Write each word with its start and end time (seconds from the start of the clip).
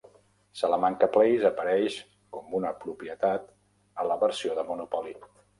Salamanca 0.61 1.09
Place 1.17 1.45
apareix 1.49 1.99
com 2.37 2.57
una 2.61 2.73
propietat 2.87 3.47
a 4.05 4.11
la 4.13 4.21
versió 4.27 4.61
de 4.63 4.69
Monopoly. 4.73 5.19